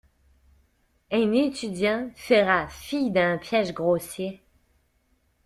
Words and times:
Un 1.11 1.31
étudiant 1.33 2.09
fera 2.15 2.67
fi 2.69 3.11
d'un 3.11 3.37
piège 3.37 3.71
grossier. 3.71 4.41